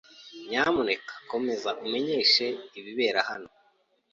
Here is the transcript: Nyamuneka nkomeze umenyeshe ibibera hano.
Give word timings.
Nyamuneka 0.49 1.13
nkomeze 1.25 1.69
umenyeshe 1.83 2.45
ibibera 2.79 3.19
hano. 3.29 3.49